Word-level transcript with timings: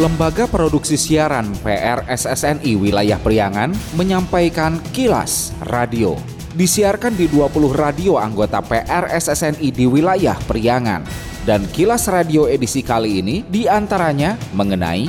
Lembaga 0.00 0.48
Produksi 0.48 0.96
Siaran 0.96 1.52
PRSSNI 1.60 2.72
Wilayah 2.72 3.20
Priangan 3.20 3.68
menyampaikan 4.00 4.80
kilas 4.96 5.52
radio. 5.68 6.16
Disiarkan 6.56 7.12
di 7.20 7.28
20 7.28 7.52
radio 7.76 8.16
anggota 8.16 8.64
PRSSNI 8.64 9.68
di 9.68 9.84
wilayah 9.84 10.40
Priangan. 10.48 11.04
Dan 11.44 11.68
kilas 11.68 12.08
radio 12.08 12.48
edisi 12.48 12.80
kali 12.80 13.20
ini 13.20 13.44
di 13.44 13.68
antaranya 13.68 14.40
mengenai 14.56 15.04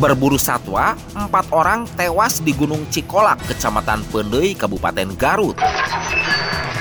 Berburu 0.00 0.40
satwa, 0.40 0.96
empat 1.12 1.52
orang 1.52 1.84
tewas 1.92 2.40
di 2.40 2.56
Gunung 2.56 2.88
Cikolak, 2.88 3.36
Kecamatan 3.44 4.00
Pendei, 4.08 4.56
Kabupaten 4.56 5.12
Garut. 5.20 5.60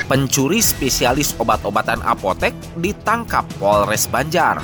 Pencuri 0.07 0.63
spesialis 0.63 1.36
obat-obatan 1.36 1.99
apotek 2.07 2.55
ditangkap 2.79 3.43
Polres 3.59 4.07
Banjar. 4.07 4.63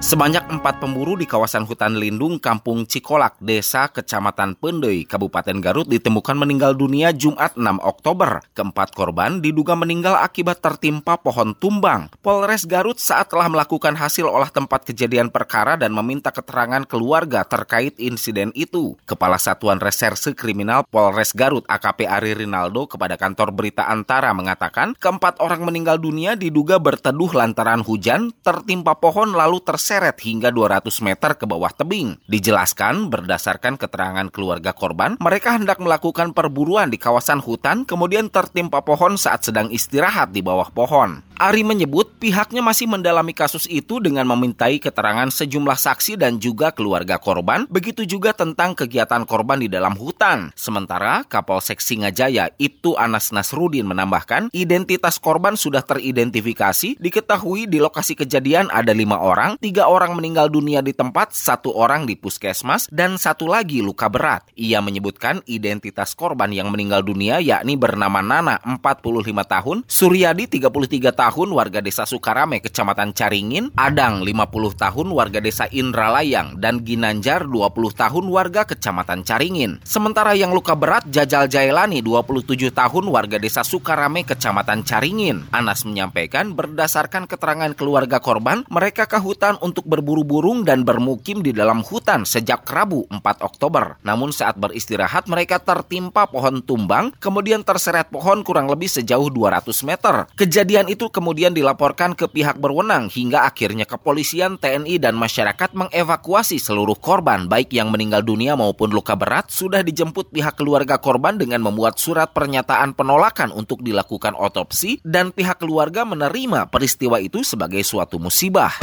Sebanyak 0.00 0.48
empat 0.48 0.80
pemburu 0.80 1.12
di 1.12 1.28
kawasan 1.28 1.68
hutan 1.68 1.92
lindung 1.92 2.40
Kampung 2.40 2.88
Cikolak, 2.88 3.36
Desa 3.36 3.84
Kecamatan 3.92 4.56
Pendei, 4.56 5.04
Kabupaten 5.04 5.60
Garut 5.60 5.84
ditemukan 5.84 6.40
meninggal 6.40 6.72
dunia 6.72 7.12
Jumat 7.12 7.52
6 7.52 7.84
Oktober. 7.84 8.40
Keempat 8.56 8.96
korban 8.96 9.44
diduga 9.44 9.76
meninggal 9.76 10.16
akibat 10.24 10.64
tertimpa 10.64 11.20
pohon 11.20 11.52
tumbang. 11.52 12.08
Polres 12.24 12.64
Garut 12.64 12.96
saat 12.96 13.28
telah 13.28 13.52
melakukan 13.52 13.92
hasil 13.92 14.24
olah 14.24 14.48
tempat 14.48 14.88
kejadian 14.88 15.28
perkara 15.28 15.76
dan 15.76 15.92
meminta 15.92 16.32
keterangan 16.32 16.80
keluarga 16.88 17.44
terkait 17.44 17.92
insiden 18.00 18.56
itu. 18.56 18.96
Kepala 19.04 19.36
Satuan 19.36 19.84
Reserse 19.84 20.32
Kriminal 20.32 20.88
Polres 20.88 21.36
Garut 21.36 21.68
AKP 21.68 22.08
Ari 22.08 22.40
Rinaldo 22.40 22.88
kepada 22.88 23.20
kantor 23.20 23.52
berita 23.52 23.84
Antara 23.84 24.32
mengatakan 24.32 24.96
keempat 24.96 25.44
orang 25.44 25.68
meninggal 25.68 26.00
dunia 26.00 26.40
diduga 26.40 26.80
berteduh 26.80 27.36
lantaran 27.36 27.84
hujan, 27.84 28.32
tertimpa 28.40 28.96
pohon 28.96 29.36
lalu 29.36 29.60
terseret 29.60 29.89
terseret 29.90 30.22
hingga 30.22 30.54
200 30.54 31.02
meter 31.02 31.34
ke 31.34 31.50
bawah 31.50 31.74
tebing. 31.74 32.14
Dijelaskan 32.30 33.10
berdasarkan 33.10 33.74
keterangan 33.74 34.30
keluarga 34.30 34.70
korban, 34.70 35.18
mereka 35.18 35.58
hendak 35.58 35.82
melakukan 35.82 36.30
perburuan 36.30 36.94
di 36.94 36.98
kawasan 37.02 37.42
hutan 37.42 37.82
kemudian 37.82 38.30
tertimpa 38.30 38.86
pohon 38.86 39.18
saat 39.18 39.42
sedang 39.42 39.66
istirahat 39.74 40.30
di 40.30 40.46
bawah 40.46 40.70
pohon. 40.70 41.26
Ari 41.40 41.64
menyebut 41.64 42.20
pihaknya 42.20 42.60
masih 42.60 42.84
mendalami 42.84 43.32
kasus 43.32 43.64
itu 43.64 43.96
dengan 43.96 44.28
memintai 44.28 44.76
keterangan 44.76 45.24
sejumlah 45.32 45.80
saksi 45.80 46.20
dan 46.20 46.36
juga 46.36 46.68
keluarga 46.68 47.16
korban, 47.16 47.64
begitu 47.72 48.04
juga 48.04 48.36
tentang 48.36 48.76
kegiatan 48.76 49.24
korban 49.24 49.56
di 49.56 49.64
dalam 49.72 49.96
hutan. 49.96 50.52
Sementara 50.52 51.24
Kapolsek 51.24 51.80
Singajaya 51.80 52.52
itu 52.60 52.92
Anas 52.92 53.32
Nasrudin 53.32 53.88
menambahkan, 53.88 54.52
identitas 54.52 55.16
korban 55.16 55.56
sudah 55.56 55.80
teridentifikasi, 55.80 57.00
diketahui 57.00 57.72
di 57.72 57.80
lokasi 57.80 58.20
kejadian 58.20 58.68
ada 58.68 58.92
lima 58.92 59.16
orang, 59.16 59.56
tiga 59.64 59.88
orang 59.88 60.12
meninggal 60.12 60.52
dunia 60.52 60.84
di 60.84 60.92
tempat, 60.92 61.32
satu 61.32 61.72
orang 61.72 62.04
di 62.04 62.20
puskesmas, 62.20 62.84
dan 62.92 63.16
satu 63.16 63.48
lagi 63.48 63.80
luka 63.80 64.12
berat. 64.12 64.44
Ia 64.60 64.84
menyebutkan 64.84 65.40
identitas 65.48 66.12
korban 66.12 66.52
yang 66.52 66.68
meninggal 66.68 67.00
dunia 67.00 67.40
yakni 67.40 67.80
bernama 67.80 68.20
Nana, 68.20 68.60
45 68.60 69.24
tahun, 69.24 69.88
Suryadi, 69.88 70.44
33 70.44 71.16
tahun, 71.16 71.29
tahun 71.30 71.54
warga 71.54 71.78
desa 71.78 72.02
Sukarame, 72.10 72.58
Kecamatan 72.58 73.14
Caringin, 73.14 73.70
Adang 73.78 74.26
50 74.26 74.50
tahun 74.74 75.14
warga 75.14 75.38
desa 75.38 75.70
Indralayang, 75.70 76.58
dan 76.58 76.82
Ginanjar 76.82 77.46
20 77.46 77.70
tahun 77.94 78.26
warga 78.26 78.66
Kecamatan 78.66 79.22
Caringin. 79.22 79.78
Sementara 79.86 80.34
yang 80.34 80.50
luka 80.50 80.74
berat 80.74 81.06
Jajal 81.06 81.46
Jailani 81.46 82.02
27 82.02 82.74
tahun 82.74 83.04
warga 83.06 83.38
desa 83.38 83.62
Sukarame, 83.62 84.26
Kecamatan 84.26 84.82
Caringin. 84.82 85.46
Anas 85.54 85.86
menyampaikan 85.86 86.50
berdasarkan 86.50 87.30
keterangan 87.30 87.70
keluarga 87.78 88.18
korban, 88.18 88.66
mereka 88.66 89.06
ke 89.06 89.22
hutan 89.22 89.54
untuk 89.62 89.86
berburu 89.86 90.26
burung 90.26 90.66
dan 90.66 90.82
bermukim 90.82 91.46
di 91.46 91.54
dalam 91.54 91.86
hutan 91.86 92.26
sejak 92.26 92.66
Rabu 92.66 93.06
4 93.06 93.22
Oktober. 93.46 94.02
Namun 94.02 94.34
saat 94.34 94.58
beristirahat 94.58 95.30
mereka 95.30 95.62
tertimpa 95.62 96.26
pohon 96.26 96.58
tumbang, 96.58 97.14
kemudian 97.22 97.62
terseret 97.62 98.10
pohon 98.10 98.42
kurang 98.42 98.66
lebih 98.66 98.90
sejauh 98.90 99.30
200 99.30 99.86
meter. 99.86 100.26
Kejadian 100.34 100.90
itu 100.90 101.06
kemudian 101.20 101.52
dilaporkan 101.52 102.16
ke 102.16 102.32
pihak 102.32 102.56
berwenang 102.56 103.12
hingga 103.12 103.44
akhirnya 103.44 103.84
kepolisian, 103.84 104.56
TNI, 104.56 104.96
dan 104.96 105.20
masyarakat 105.20 105.76
mengevakuasi 105.76 106.56
seluruh 106.56 106.96
korban 106.96 107.44
baik 107.44 107.76
yang 107.76 107.92
meninggal 107.92 108.24
dunia 108.24 108.56
maupun 108.56 108.88
luka 108.88 109.12
berat 109.12 109.52
sudah 109.52 109.84
dijemput 109.84 110.32
pihak 110.32 110.56
keluarga 110.56 110.96
korban 110.96 111.36
dengan 111.36 111.60
membuat 111.60 112.00
surat 112.00 112.32
pernyataan 112.32 112.96
penolakan 112.96 113.52
untuk 113.52 113.84
dilakukan 113.84 114.32
otopsi 114.32 115.04
dan 115.04 115.28
pihak 115.28 115.60
keluarga 115.60 116.08
menerima 116.08 116.72
peristiwa 116.72 117.20
itu 117.20 117.44
sebagai 117.44 117.84
suatu 117.84 118.16
musibah. 118.16 118.80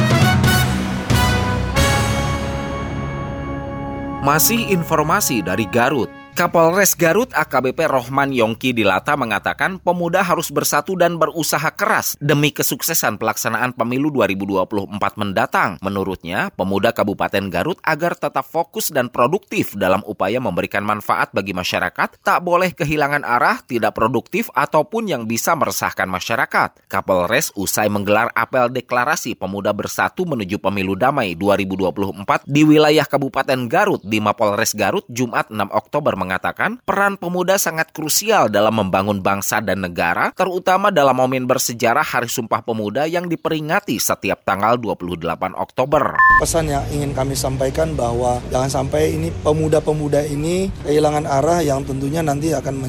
Masih 4.22 4.70
informasi 4.70 5.42
dari 5.42 5.66
Garut. 5.66 6.27
Kapolres 6.38 6.94
Garut 6.94 7.34
AKBP 7.34 7.90
Rohman 7.90 8.30
Yongki 8.30 8.70
Dilata 8.70 9.18
mengatakan 9.18 9.82
pemuda 9.82 10.22
harus 10.22 10.54
bersatu 10.54 10.94
dan 10.94 11.18
berusaha 11.18 11.66
keras 11.74 12.14
demi 12.22 12.54
kesuksesan 12.54 13.18
pelaksanaan 13.18 13.74
pemilu 13.74 14.14
2024 14.14 15.18
mendatang. 15.18 15.82
Menurutnya, 15.82 16.54
pemuda 16.54 16.94
Kabupaten 16.94 17.50
Garut 17.50 17.82
agar 17.82 18.14
tetap 18.14 18.46
fokus 18.46 18.94
dan 18.94 19.10
produktif 19.10 19.74
dalam 19.74 19.98
upaya 20.06 20.38
memberikan 20.38 20.86
manfaat 20.86 21.34
bagi 21.34 21.50
masyarakat, 21.50 22.22
tak 22.22 22.38
boleh 22.46 22.70
kehilangan 22.70 23.26
arah, 23.26 23.58
tidak 23.66 23.98
produktif 23.98 24.46
ataupun 24.54 25.10
yang 25.10 25.26
bisa 25.26 25.58
meresahkan 25.58 26.06
masyarakat. 26.06 26.86
Kapolres 26.86 27.50
usai 27.58 27.90
menggelar 27.90 28.30
apel 28.38 28.70
deklarasi 28.70 29.34
pemuda 29.34 29.74
bersatu 29.74 30.22
menuju 30.22 30.62
pemilu 30.62 30.94
damai 30.94 31.34
2024 31.34 32.46
di 32.46 32.62
wilayah 32.62 33.10
Kabupaten 33.10 33.66
Garut 33.66 34.06
di 34.06 34.22
Mapolres 34.22 34.78
Garut 34.78 35.02
Jumat 35.10 35.50
6 35.50 35.66
Oktober 35.74 36.27
mengatakan 36.28 36.76
peran 36.84 37.16
pemuda 37.16 37.56
sangat 37.56 37.88
krusial 37.96 38.52
dalam 38.52 38.76
membangun 38.76 39.24
bangsa 39.24 39.64
dan 39.64 39.80
negara, 39.80 40.28
terutama 40.36 40.92
dalam 40.92 41.16
momen 41.16 41.48
bersejarah 41.48 42.04
Hari 42.04 42.28
Sumpah 42.28 42.60
Pemuda 42.60 43.08
yang 43.08 43.32
diperingati 43.32 43.96
setiap 43.96 44.44
tanggal 44.44 44.76
28 44.76 45.24
Oktober. 45.56 46.20
Pesan 46.44 46.68
yang 46.68 46.84
ingin 46.92 47.16
kami 47.16 47.32
sampaikan 47.32 47.96
bahwa 47.96 48.44
jangan 48.52 48.68
sampai 48.68 49.16
ini 49.16 49.32
pemuda-pemuda 49.40 50.28
ini 50.28 50.68
kehilangan 50.84 51.24
arah 51.24 51.64
yang 51.64 51.80
tentunya 51.88 52.20
nanti 52.20 52.52
akan 52.52 52.84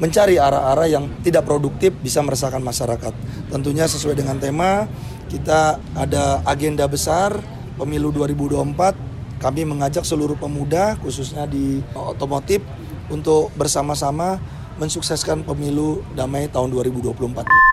mencari 0.00 0.40
arah-arah 0.40 0.88
yang 0.88 1.04
tidak 1.20 1.44
produktif 1.44 1.92
bisa 2.00 2.24
meresahkan 2.24 2.64
masyarakat. 2.64 3.12
Tentunya 3.52 3.84
sesuai 3.84 4.16
dengan 4.16 4.40
tema 4.40 4.88
kita 5.28 5.76
ada 5.92 6.40
agenda 6.48 6.88
besar 6.88 7.36
pemilu 7.76 8.08
2024 8.10 9.07
kami 9.38 9.62
mengajak 9.62 10.02
seluruh 10.02 10.34
pemuda 10.34 10.98
khususnya 10.98 11.46
di 11.46 11.82
otomotif 11.94 12.62
untuk 13.08 13.54
bersama-sama 13.54 14.36
mensukseskan 14.78 15.42
pemilu 15.42 16.02
damai 16.14 16.46
tahun 16.46 16.70
2024. 16.70 17.67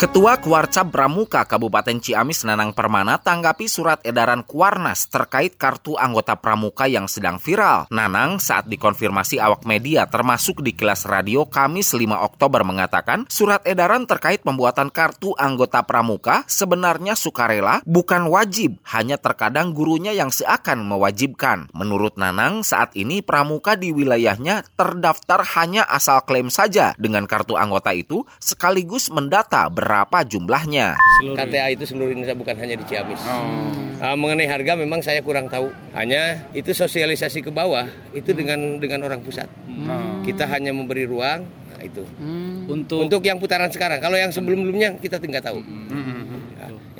Ketua 0.00 0.40
Kuarca 0.40 0.80
Pramuka 0.80 1.44
Kabupaten 1.44 2.00
Ciamis 2.00 2.48
Nanang 2.48 2.72
Permana 2.72 3.20
tanggapi 3.20 3.68
surat 3.68 4.00
edaran 4.00 4.40
Kuarnas 4.48 5.12
terkait 5.12 5.60
kartu 5.60 5.92
anggota 6.00 6.40
Pramuka 6.40 6.88
yang 6.88 7.04
sedang 7.04 7.36
viral. 7.36 7.84
Nanang 7.92 8.40
saat 8.40 8.64
dikonfirmasi 8.64 9.36
awak 9.44 9.68
media 9.68 10.08
termasuk 10.08 10.64
di 10.64 10.72
kelas 10.72 11.04
radio 11.04 11.44
Kamis 11.44 11.92
5 11.92 12.16
Oktober 12.16 12.64
mengatakan 12.64 13.28
surat 13.28 13.60
edaran 13.68 14.08
terkait 14.08 14.40
pembuatan 14.40 14.88
kartu 14.88 15.36
anggota 15.36 15.84
Pramuka 15.84 16.48
sebenarnya 16.48 17.12
sukarela 17.12 17.84
bukan 17.84 18.24
wajib, 18.32 18.80
hanya 18.96 19.20
terkadang 19.20 19.76
gurunya 19.76 20.16
yang 20.16 20.32
seakan 20.32 20.80
mewajibkan. 20.80 21.68
Menurut 21.76 22.16
Nanang 22.16 22.64
saat 22.64 22.96
ini 22.96 23.20
Pramuka 23.20 23.76
di 23.76 23.92
wilayahnya 23.92 24.64
terdaftar 24.80 25.44
hanya 25.60 25.84
asal 25.84 26.24
klaim 26.24 26.48
saja 26.48 26.96
dengan 26.96 27.28
kartu 27.28 27.60
anggota 27.60 27.92
itu 27.92 28.24
sekaligus 28.40 29.12
mendata 29.12 29.68
ber 29.68 29.89
berapa 29.90 30.18
jumlahnya. 30.22 30.94
KTA 31.34 31.74
itu 31.74 31.82
seluruh 31.82 32.14
Indonesia 32.14 32.38
bukan 32.38 32.54
hanya 32.62 32.78
di 32.78 32.84
Ciamis. 32.86 33.18
Oh. 33.26 33.74
Uh, 33.98 34.16
mengenai 34.16 34.46
harga 34.46 34.78
memang 34.78 35.02
saya 35.02 35.18
kurang 35.18 35.50
tahu. 35.50 35.74
Hanya 35.98 36.46
itu 36.54 36.70
sosialisasi 36.70 37.42
ke 37.42 37.50
bawah 37.50 37.90
itu 38.14 38.30
hmm. 38.30 38.38
dengan 38.38 38.60
dengan 38.78 39.10
orang 39.10 39.18
pusat. 39.26 39.50
Hmm. 39.66 40.22
Kita 40.22 40.46
hanya 40.46 40.70
memberi 40.70 41.10
ruang 41.10 41.42
nah 41.74 41.82
itu. 41.82 42.06
Hmm. 42.22 42.70
Untuk 42.70 43.02
untuk 43.10 43.20
yang 43.26 43.42
putaran 43.42 43.66
sekarang. 43.74 43.98
Kalau 43.98 44.14
yang 44.14 44.30
sebelum-sebelumnya 44.30 45.02
kita 45.02 45.18
tinggal 45.18 45.42
tahu. 45.42 45.58
Hmm. 45.58 46.19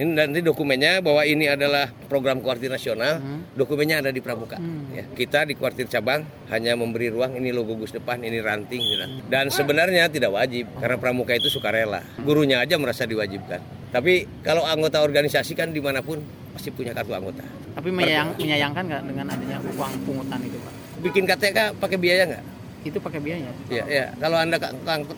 Hmm, 0.00 0.08
hmm. 0.08 0.16
Ini 0.16 0.26
nanti 0.32 0.40
dokumennya 0.40 0.92
bahwa 1.04 1.22
ini 1.28 1.44
adalah 1.44 1.92
program 2.08 2.40
kuartir 2.40 2.72
nasional, 2.72 3.20
hmm. 3.20 3.52
dokumennya 3.52 4.00
ada 4.00 4.10
di 4.10 4.24
Pramuka. 4.24 4.56
Hmm. 4.56 4.88
Ya, 4.96 5.04
kita 5.04 5.44
di 5.44 5.52
kuartir 5.52 5.86
cabang 5.92 6.24
hanya 6.48 6.72
memberi 6.72 7.12
ruang 7.12 7.36
ini 7.36 7.52
logo 7.52 7.76
Gus 7.76 7.92
depan, 7.92 8.24
ini 8.24 8.40
ranting, 8.40 8.80
dan 9.28 9.52
sebenarnya 9.52 10.08
tidak 10.08 10.32
wajib 10.32 10.72
karena 10.80 10.96
Pramuka 10.96 11.36
itu 11.36 11.52
sukarela. 11.52 12.00
Gurunya 12.24 12.64
aja 12.64 12.80
merasa 12.80 13.04
diwajibkan. 13.04 13.60
Tapi 13.90 14.40
kalau 14.46 14.62
anggota 14.64 15.02
organisasi 15.02 15.52
kan 15.58 15.74
di 15.74 15.82
mana 15.82 16.00
pun 16.00 16.22
pasti 16.54 16.70
punya 16.70 16.94
kartu 16.94 17.10
anggota. 17.10 17.42
Tapi 17.74 17.90
menyayang, 17.90 18.38
menyayangkan 18.38 18.82
nggak 18.86 19.02
dengan 19.06 19.26
adanya 19.30 19.58
uang 19.62 19.92
pungutan 20.06 20.38
itu 20.42 20.58
Pak? 20.62 20.72
Bikin 21.00 21.24
KTK 21.26 21.58
pakai 21.78 21.98
biaya 21.98 22.22
nggak? 22.26 22.44
Itu 22.80 22.98
pakai 23.02 23.20
biaya? 23.20 23.50
Iya, 23.68 23.84
ya. 23.90 24.06
Kalau 24.16 24.38
anda 24.40 24.56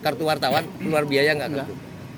kartu 0.01 0.23
wartawan 0.25 0.65
keluar 0.81 1.05
biaya 1.05 1.37
nggak? 1.37 1.49
Enggak. 1.53 1.67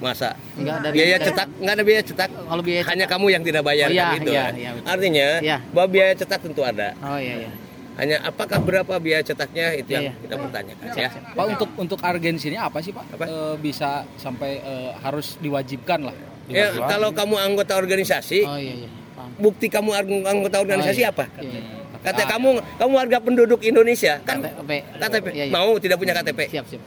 Masa? 0.05 0.29
Enggak 0.53 0.77
dari 0.83 0.93
biaya 0.95 1.17
cetak 1.17 1.47
nggak 1.57 1.73
ada 1.73 1.83
biaya 1.83 2.01
cetak. 2.05 2.29
Kalau 2.29 2.61
biaya 2.61 2.81
cetak, 2.81 2.91
Hanya 2.93 3.05
kamu 3.09 3.25
yang 3.27 3.41
tidak 3.41 3.63
bayar 3.63 3.87
Oh, 3.87 3.91
iya, 3.91 4.05
gitu. 4.13 4.29
iya, 4.29 4.43
kan? 4.43 4.53
iya, 4.53 4.69
betul. 4.71 4.85
Artinya 4.87 5.27
Iya. 5.41 5.57
bahwa 5.73 5.87
biaya 5.89 6.13
cetak 6.13 6.39
tentu 6.39 6.61
ada. 6.61 6.87
Oh 7.01 7.17
iya 7.17 7.35
iya. 7.41 7.51
Hanya 7.95 8.17
apakah 8.21 8.59
berapa 8.59 8.93
biaya 8.99 9.23
cetaknya 9.23 9.71
itu 9.73 9.89
Iya, 9.89 9.95
yang 9.95 10.03
iya. 10.05 10.13
kita 10.21 10.35
pertanyakan 10.37 10.85
ya. 10.93 11.09
Pak 11.31 11.45
untuk 11.49 11.69
untuk 11.75 11.97
urgensinya 11.97 12.59
apa 12.61 12.77
sih 12.79 12.91
Pak? 12.91 13.05
Apa? 13.13 13.23
Eh, 13.25 13.55
bisa 13.57 13.89
sampai 14.15 14.59
eh, 14.59 14.91
harus 14.99 15.39
diwajibkan 15.39 15.99
lah. 16.03 16.15
Ya, 16.45 16.69
kalau 16.77 17.09
kamu 17.09 17.35
anggota 17.41 17.73
organisasi, 17.73 18.45
Oh 18.45 18.53
iya 18.53 18.85
iya. 18.85 18.89
Paham. 19.15 19.31
bukti 19.41 19.65
kamu 19.65 19.89
ang- 19.91 20.25
anggota 20.29 20.61
organisasi 20.61 21.01
Oh, 21.01 21.05
iya. 21.07 21.09
apa? 21.09 21.25
Iya, 21.39 21.49
iya. 21.55 21.83
Kata 22.05 22.21
kamu 22.29 22.49
kamu 22.77 22.93
warga 22.93 23.17
penduduk 23.17 23.65
Indonesia 23.65 24.21
kan 24.21 24.37
KTP. 24.37 24.71
KTP 25.01 25.25
Iya, 25.33 25.43
iya. 25.49 25.53
mau 25.55 25.73
tidak 25.81 25.97
punya 25.97 26.13
KTP. 26.13 26.53
Siap 26.53 26.65
siap. 26.69 26.81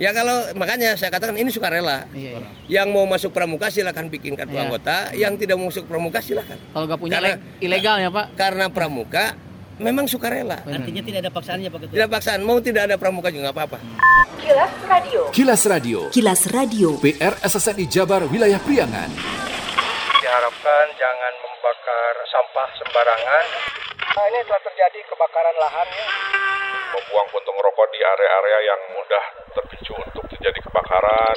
Ya 0.00 0.10
kalau 0.10 0.32
makanya 0.56 0.96
saya 0.96 1.12
katakan 1.12 1.36
ini 1.36 1.52
sukarela. 1.52 2.08
Iya, 2.10 2.40
iya. 2.40 2.48
Yang 2.80 2.88
mau 2.88 3.04
masuk 3.04 3.30
pramuka 3.30 3.68
silakan 3.68 4.08
bikin 4.08 4.32
kartu 4.32 4.56
Iya. 4.56 4.64
anggota, 4.64 4.96
yang 5.12 5.36
tidak 5.36 5.54
mau 5.54 5.68
masuk 5.68 5.84
pramuka 5.84 6.18
silakan. 6.18 6.56
Kalau 6.56 6.88
nggak 6.88 6.96
punya 6.98 7.12
Karena- 7.14 7.36
le- 7.36 7.40
ilegal 7.60 7.96
ya 7.98 8.08
Pak? 8.08 8.26
Karena 8.32 8.64
pramuka 8.66 9.36
memang 9.76 10.04
sukarela. 10.04 10.56
Artinya 10.62 11.02
tidak 11.02 11.20
ada 11.20 11.30
paksaannya 11.30 11.68
Pak 11.68 11.78
Tidak 11.90 12.08
paksaan, 12.10 12.40
mau 12.40 12.56
tidak 12.58 12.88
ada 12.88 12.96
pramuka 12.96 13.28
juga 13.28 13.48
nggak 13.48 13.56
apa-apa. 13.60 13.78
Kilas 14.40 14.72
Radio. 15.62 16.00
Kilas 16.08 16.42
Radio. 16.48 16.96
PR 16.96 17.36
SSNI 17.38 17.84
Jabar 17.86 18.24
Wilayah 18.24 18.56
Priangan. 18.58 19.12
diharapkan 20.16 20.86
jangan 20.94 21.32
membakar 21.38 22.14
sampah 22.24 22.68
sembarangan. 22.74 23.44
Nah, 24.10 24.24
ini 24.26 24.38
telah 24.44 24.62
terjadi 24.62 25.00
kebakaran 25.04 25.56
lahan 25.58 25.88
ya. 25.90 26.06
Membuang 26.90 27.28
puntung 27.30 27.58
rokok 27.58 27.86
di 27.94 28.00
area-area 28.02 28.58
yang 28.66 28.80
mudah 28.94 29.24
terpicu 29.54 29.92
untuk 29.94 30.24
terjadi 30.30 30.58
kebakaran. 30.66 31.36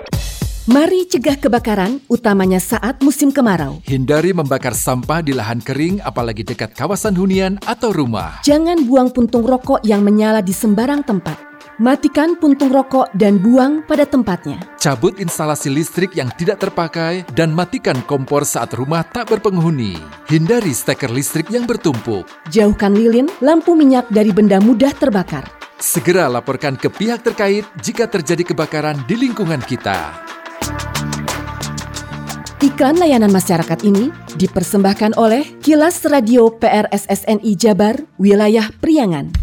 Mari 0.63 1.03
cegah 1.11 1.37
kebakaran, 1.43 1.99
utamanya 2.07 2.55
saat 2.55 3.03
musim 3.03 3.35
kemarau. 3.35 3.83
Hindari 3.83 4.31
membakar 4.31 4.71
sampah 4.71 5.19
di 5.19 5.35
lahan 5.35 5.59
kering 5.59 5.99
apalagi 5.99 6.47
dekat 6.47 6.71
kawasan 6.71 7.19
hunian 7.19 7.59
atau 7.67 7.91
rumah. 7.91 8.39
Jangan 8.47 8.87
buang 8.87 9.11
puntung 9.11 9.43
rokok 9.43 9.83
yang 9.83 10.07
menyala 10.07 10.39
di 10.39 10.55
sembarang 10.55 11.03
tempat. 11.03 11.52
Matikan 11.81 12.37
puntung 12.37 12.69
rokok 12.69 13.09
dan 13.17 13.41
buang 13.41 13.81
pada 13.89 14.05
tempatnya. 14.05 14.61
Cabut 14.77 15.17
instalasi 15.17 15.73
listrik 15.73 16.13
yang 16.13 16.29
tidak 16.37 16.61
terpakai 16.61 17.25
dan 17.33 17.49
matikan 17.49 17.97
kompor 18.05 18.45
saat 18.45 18.77
rumah 18.77 19.01
tak 19.01 19.33
berpenghuni. 19.33 19.97
Hindari 20.29 20.69
steker 20.69 21.09
listrik 21.09 21.49
yang 21.49 21.65
bertumpuk. 21.65 22.29
Jauhkan 22.53 22.93
lilin, 22.93 23.25
lampu 23.41 23.73
minyak 23.73 24.05
dari 24.13 24.29
benda 24.29 24.61
mudah 24.61 24.93
terbakar. 24.93 25.49
Segera 25.81 26.29
laporkan 26.29 26.77
ke 26.77 26.93
pihak 26.93 27.25
terkait 27.25 27.65
jika 27.81 28.05
terjadi 28.05 28.53
kebakaran 28.53 29.01
di 29.09 29.17
lingkungan 29.17 29.65
kita. 29.65 30.13
Iklan 32.61 33.01
layanan 33.01 33.33
masyarakat 33.33 33.81
ini 33.81 34.13
dipersembahkan 34.37 35.17
oleh 35.17 35.57
Kilas 35.65 36.05
Radio 36.05 36.53
PRSSNI 36.53 37.51
Jabar, 37.57 37.97
Wilayah 38.21 38.69
Priangan. 38.77 39.42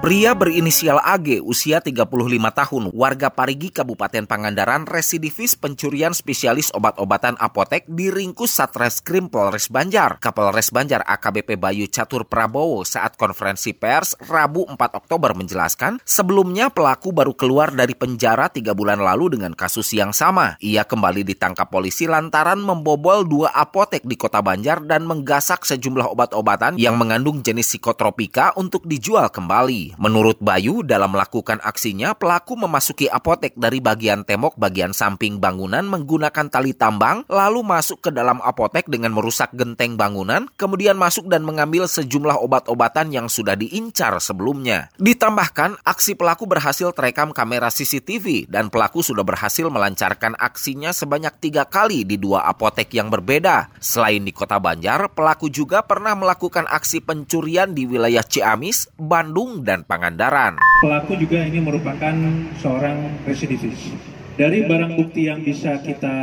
Pria 0.00 0.32
berinisial 0.32 0.96
AG 0.96 1.44
usia 1.44 1.84
35 1.84 2.08
tahun, 2.56 2.88
warga 2.96 3.28
Parigi 3.28 3.68
Kabupaten 3.68 4.24
Pangandaran 4.24 4.88
residivis 4.88 5.60
pencurian 5.60 6.16
spesialis 6.16 6.72
obat-obatan 6.72 7.36
apotek 7.36 7.84
diringkus 7.84 8.48
Satreskrim 8.48 9.28
Polres 9.28 9.68
Banjar. 9.68 10.16
Kapolres 10.16 10.72
Banjar 10.72 11.04
AKBP 11.04 11.60
Bayu 11.60 11.84
Catur 11.84 12.24
Prabowo 12.24 12.80
saat 12.88 13.20
konferensi 13.20 13.76
pers 13.76 14.16
Rabu 14.24 14.64
4 14.72 14.80
Oktober 14.96 15.36
menjelaskan, 15.36 16.00
sebelumnya 16.08 16.72
pelaku 16.72 17.12
baru 17.12 17.36
keluar 17.36 17.68
dari 17.68 17.92
penjara 17.92 18.48
tiga 18.48 18.72
bulan 18.72 19.04
lalu 19.04 19.36
dengan 19.36 19.52
kasus 19.52 19.92
yang 19.92 20.16
sama. 20.16 20.56
Ia 20.64 20.88
kembali 20.88 21.28
ditangkap 21.28 21.68
polisi 21.68 22.08
lantaran 22.08 22.64
membobol 22.64 23.28
dua 23.28 23.52
apotek 23.52 24.08
di 24.08 24.16
kota 24.16 24.40
Banjar 24.40 24.80
dan 24.80 25.04
menggasak 25.04 25.68
sejumlah 25.68 26.08
obat-obatan 26.08 26.80
yang 26.80 26.96
mengandung 26.96 27.44
jenis 27.44 27.68
psikotropika 27.76 28.56
untuk 28.56 28.88
dijual 28.88 29.28
kembali. 29.28 29.89
Menurut 29.96 30.38
Bayu, 30.38 30.84
dalam 30.86 31.16
melakukan 31.16 31.58
aksinya, 31.64 32.14
pelaku 32.14 32.54
memasuki 32.54 33.10
apotek 33.10 33.56
dari 33.56 33.80
bagian 33.82 34.22
tembok 34.22 34.60
bagian 34.60 34.94
samping 34.94 35.40
bangunan 35.40 35.82
menggunakan 35.88 36.46
tali 36.52 36.76
tambang, 36.76 37.24
lalu 37.26 37.64
masuk 37.64 38.04
ke 38.04 38.10
dalam 38.12 38.38
apotek 38.44 38.86
dengan 38.86 39.16
merusak 39.16 39.50
genteng 39.56 39.96
bangunan, 39.98 40.46
kemudian 40.54 40.94
masuk 40.94 41.26
dan 41.26 41.42
mengambil 41.42 41.88
sejumlah 41.88 42.38
obat-obatan 42.38 43.10
yang 43.10 43.26
sudah 43.26 43.56
diincar 43.56 44.20
sebelumnya. 44.20 44.92
Ditambahkan, 45.00 45.80
aksi 45.82 46.14
pelaku 46.14 46.44
berhasil 46.46 46.92
terekam 46.92 47.32
kamera 47.32 47.72
CCTV 47.72 48.50
dan 48.50 48.68
pelaku 48.68 49.00
sudah 49.00 49.24
berhasil 49.24 49.66
melancarkan 49.72 50.36
aksinya 50.36 50.92
sebanyak 50.92 51.32
tiga 51.40 51.64
kali 51.64 52.04
di 52.04 52.20
dua 52.20 52.44
apotek 52.44 52.92
yang 52.92 53.08
berbeda. 53.08 53.72
Selain 53.80 54.20
di 54.20 54.34
kota 54.34 54.60
Banjar, 54.60 55.08
pelaku 55.14 55.48
juga 55.48 55.80
pernah 55.86 56.12
melakukan 56.12 56.68
aksi 56.68 57.00
pencurian 57.00 57.72
di 57.72 57.88
wilayah 57.88 58.26
Ciamis, 58.26 58.92
Bandung, 59.00 59.64
dan 59.64 59.79
Pangandaran. 59.84 60.56
Pelaku 60.80 61.16
juga 61.20 61.44
ini 61.44 61.60
merupakan 61.60 62.14
seorang 62.60 63.20
residivis. 63.28 63.92
Dari 64.40 64.64
barang 64.64 64.96
bukti 64.96 65.28
yang 65.28 65.44
bisa 65.44 65.78
kita 65.84 66.16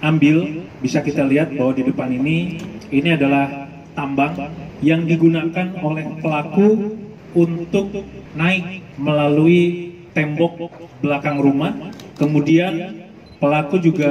ambil, 0.00 0.64
bisa 0.80 1.02
kita 1.02 1.26
lihat 1.26 1.52
bahwa 1.52 1.72
di 1.74 1.84
depan 1.84 2.08
ini, 2.14 2.62
ini 2.94 3.08
adalah 3.14 3.68
tambang 3.92 4.36
yang 4.80 5.04
digunakan 5.04 5.76
oleh 5.82 6.06
pelaku 6.24 6.96
untuk 7.36 7.90
naik 8.32 8.86
melalui 8.96 9.92
tembok 10.16 10.72
belakang 11.02 11.42
rumah. 11.42 11.74
Kemudian 12.16 13.04
pelaku 13.40 13.80
juga 13.80 14.10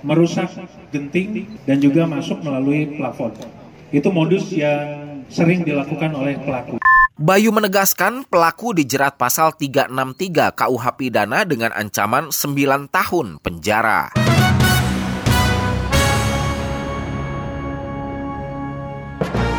merusak 0.00 0.48
genting 0.90 1.46
dan 1.68 1.78
juga 1.78 2.08
masuk 2.08 2.40
melalui 2.40 2.96
plafon. 2.96 3.36
Itu 3.92 4.08
modus 4.10 4.48
yang 4.54 5.24
sering 5.30 5.62
dilakukan 5.62 6.14
oleh 6.16 6.40
pelaku. 6.40 6.89
Bayu 7.20 7.52
menegaskan 7.52 8.24
pelaku 8.24 8.72
dijerat 8.72 9.20
pasal 9.20 9.52
363 9.52 10.56
KUH 10.56 10.84
pidana 10.96 11.44
dengan 11.44 11.68
ancaman 11.68 12.32
9 12.32 12.88
tahun 12.88 13.36
penjara. 13.44 14.08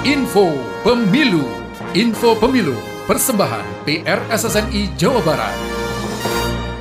Info 0.02 0.58
Pemilu 0.82 1.46
Info 1.94 2.34
Pemilu 2.42 2.74
Persembahan 3.06 3.86
PRSSNI 3.86 4.98
Jawa 4.98 5.22
Barat 5.22 5.54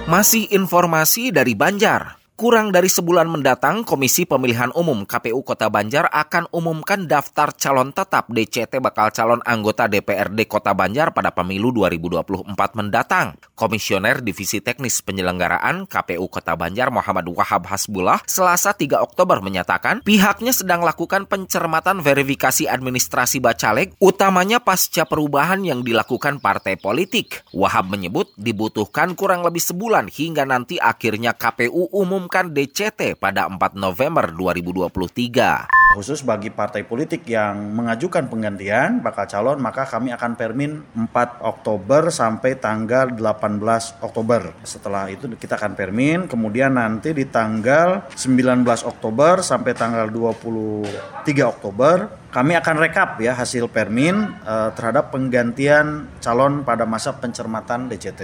Masih 0.09 0.49
informasi 0.49 1.29
dari 1.29 1.53
Banjar. 1.53 2.20
Kurang 2.41 2.73
dari 2.73 2.89
sebulan 2.89 3.29
mendatang, 3.29 3.85
Komisi 3.85 4.25
Pemilihan 4.25 4.73
Umum 4.73 5.05
KPU 5.05 5.45
Kota 5.45 5.69
Banjar 5.69 6.09
akan 6.09 6.49
umumkan 6.57 7.05
daftar 7.05 7.53
calon 7.53 7.93
tetap 7.93 8.33
DCT 8.33 8.81
bakal 8.81 9.13
calon 9.13 9.45
anggota 9.45 9.85
DPRD 9.85 10.49
Kota 10.49 10.73
Banjar 10.73 11.13
pada 11.13 11.37
pemilu 11.37 11.69
2024 11.69 12.49
mendatang. 12.81 13.37
Komisioner 13.53 14.25
Divisi 14.25 14.65
Teknis 14.65 15.05
Penyelenggaraan 15.05 15.85
KPU 15.85 16.33
Kota 16.33 16.57
Banjar 16.57 16.89
Muhammad 16.89 17.29
Wahab 17.29 17.69
Hasbullah 17.69 18.25
Selasa 18.25 18.73
3 18.73 19.05
Oktober 19.05 19.45
menyatakan 19.45 20.01
pihaknya 20.01 20.57
sedang 20.57 20.81
lakukan 20.81 21.29
pencermatan 21.29 22.01
verifikasi 22.01 22.65
administrasi 22.73 23.45
Bacaleg, 23.45 23.93
utamanya 24.01 24.65
pasca 24.65 25.05
perubahan 25.05 25.61
yang 25.61 25.85
dilakukan 25.85 26.41
partai 26.41 26.81
politik. 26.81 27.45
Wahab 27.53 27.93
menyebut 27.93 28.33
dibutuhkan 28.41 29.13
kurang 29.13 29.45
lebih 29.45 29.61
sebulan 29.61 30.09
hingga 30.09 30.49
nanti 30.49 30.81
akhirnya 30.81 31.37
KPU 31.37 31.93
umum 31.93 32.30
diumumkan 32.31 32.55
DCT 32.55 33.19
pada 33.19 33.51
4 33.51 33.75
November 33.75 34.31
2023. 34.31 35.67
Khusus 35.99 36.23
bagi 36.23 36.55
partai 36.55 36.87
politik 36.87 37.27
yang 37.27 37.75
mengajukan 37.75 38.31
penggantian 38.31 39.03
bakal 39.03 39.27
calon, 39.27 39.59
maka 39.59 39.83
kami 39.83 40.15
akan 40.15 40.39
permin 40.39 40.79
4 40.95 41.43
Oktober 41.43 42.15
sampai 42.15 42.55
tanggal 42.55 43.11
18 43.11 43.99
Oktober. 43.99 44.55
Setelah 44.63 45.11
itu 45.11 45.27
kita 45.35 45.59
akan 45.59 45.75
permin, 45.75 46.31
kemudian 46.31 46.79
nanti 46.79 47.11
di 47.11 47.27
tanggal 47.27 48.07
19 48.15 48.63
Oktober 48.87 49.43
sampai 49.43 49.75
tanggal 49.75 50.07
23 50.07 51.27
Oktober 51.43 52.20
kami 52.31 52.55
akan 52.55 52.77
rekap 52.79 53.19
ya 53.19 53.35
hasil 53.35 53.67
Permin 53.67 54.39
uh, 54.47 54.71
terhadap 54.71 55.11
penggantian 55.11 56.07
calon 56.23 56.63
pada 56.63 56.87
masa 56.87 57.19
pencermatan 57.19 57.91
DCT. 57.91 58.23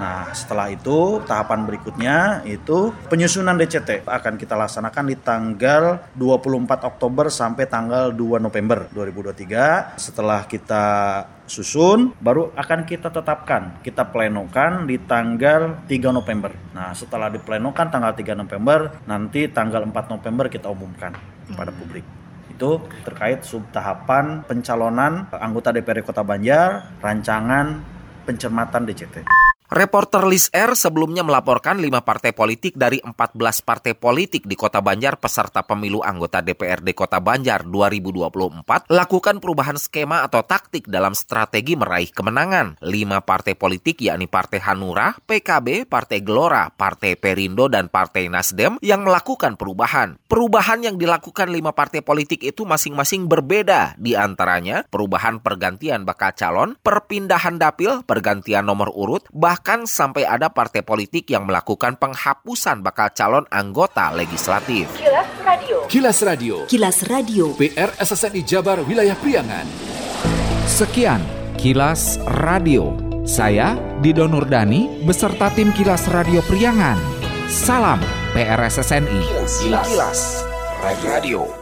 Nah, 0.00 0.32
setelah 0.32 0.72
itu 0.72 1.20
tahapan 1.28 1.68
berikutnya 1.68 2.40
itu 2.48 2.96
penyusunan 3.12 3.60
DCT 3.60 4.08
akan 4.08 4.40
kita 4.40 4.56
laksanakan 4.56 5.04
di 5.04 5.16
tanggal 5.20 6.00
24 6.16 6.88
Oktober 6.88 7.28
sampai 7.28 7.68
tanggal 7.68 8.08
2 8.16 8.40
November 8.40 8.88
2023. 8.96 10.00
Setelah 10.00 10.48
kita 10.48 10.84
susun 11.44 12.16
baru 12.16 12.56
akan 12.56 12.88
kita 12.88 13.12
tetapkan, 13.12 13.84
kita 13.84 14.08
plenokan 14.08 14.88
di 14.88 14.96
tanggal 14.96 15.84
3 15.84 16.08
November. 16.08 16.56
Nah, 16.72 16.96
setelah 16.96 17.28
diplenokan 17.28 17.92
tanggal 17.92 18.16
3 18.16 18.32
November, 18.32 18.96
nanti 19.04 19.44
tanggal 19.52 19.84
4 19.84 19.92
November 20.08 20.48
kita 20.48 20.72
umumkan 20.72 21.12
kepada 21.44 21.68
publik 21.76 22.19
itu 22.50 22.82
terkait 23.06 23.46
subtahapan 23.46 24.42
pencalonan 24.44 25.30
anggota 25.30 25.70
DPRD 25.70 26.02
Kota 26.02 26.26
Banjar, 26.26 26.98
rancangan 26.98 27.80
pencermatan 28.26 28.84
DCT. 28.84 29.39
Reporter 29.70 30.26
Lis 30.26 30.50
R 30.50 30.74
sebelumnya 30.74 31.22
melaporkan 31.22 31.78
lima 31.78 32.02
partai 32.02 32.34
politik 32.34 32.74
dari 32.74 32.98
14 32.98 33.38
partai 33.62 33.94
politik 33.94 34.42
di 34.42 34.58
Kota 34.58 34.82
Banjar 34.82 35.14
peserta 35.22 35.62
pemilu 35.62 36.02
anggota 36.02 36.42
DPRD 36.42 36.90
Kota 36.90 37.22
Banjar 37.22 37.62
2024 37.70 38.90
lakukan 38.90 39.38
perubahan 39.38 39.78
skema 39.78 40.26
atau 40.26 40.42
taktik 40.42 40.90
dalam 40.90 41.14
strategi 41.14 41.78
meraih 41.78 42.10
kemenangan. 42.10 42.82
Lima 42.82 43.22
partai 43.22 43.54
politik 43.54 44.02
yakni 44.02 44.26
Partai 44.26 44.58
Hanura, 44.58 45.14
PKB, 45.22 45.86
Partai 45.86 46.18
Gelora, 46.26 46.66
Partai 46.74 47.14
Perindo, 47.14 47.70
dan 47.70 47.86
Partai 47.86 48.26
Nasdem 48.26 48.74
yang 48.82 49.06
melakukan 49.06 49.54
perubahan. 49.54 50.18
Perubahan 50.26 50.82
yang 50.82 50.98
dilakukan 50.98 51.46
lima 51.46 51.70
partai 51.70 52.02
politik 52.02 52.42
itu 52.42 52.66
masing-masing 52.66 53.30
berbeda. 53.30 53.94
Di 54.02 54.18
antaranya 54.18 54.82
perubahan 54.90 55.38
pergantian 55.38 56.02
bakal 56.02 56.34
calon, 56.34 56.74
perpindahan 56.82 57.54
dapil, 57.54 58.02
pergantian 58.02 58.66
nomor 58.66 58.90
urut, 58.90 59.30
bahkan 59.30 59.59
bahkan 59.60 59.84
sampai 59.84 60.24
ada 60.24 60.48
partai 60.48 60.80
politik 60.80 61.28
yang 61.28 61.44
melakukan 61.44 62.00
penghapusan 62.00 62.80
bakal 62.80 63.12
calon 63.12 63.44
anggota 63.52 64.08
legislatif. 64.08 64.88
Kilas 64.96 65.28
Radio. 65.44 65.76
Kilas 65.84 66.18
Radio. 66.24 66.54
Kilas 66.64 66.98
Radio. 67.04 67.44
PR 67.60 67.92
SSNI 68.00 68.40
Jabar 68.40 68.80
Wilayah 68.88 69.12
Priangan. 69.20 69.68
Sekian 70.64 71.20
Kilas 71.60 72.16
Radio. 72.40 72.96
Saya 73.28 73.76
Dido 74.00 74.24
Nurdani 74.24 75.04
beserta 75.04 75.52
tim 75.52 75.76
Kilas 75.76 76.08
Radio 76.08 76.40
Priangan. 76.48 76.96
Salam 77.52 78.00
PRSSNI. 78.32 79.20
Kilas, 79.60 79.60
Kilas. 79.60 80.20
Radio. 81.04 81.59